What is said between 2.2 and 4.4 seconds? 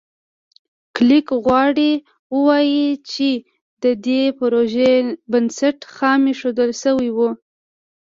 ووایي چې د دې